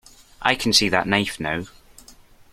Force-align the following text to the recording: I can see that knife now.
I 0.41 0.55
can 0.55 0.73
see 0.73 0.89
that 0.89 1.05
knife 1.05 1.39
now. 1.39 1.65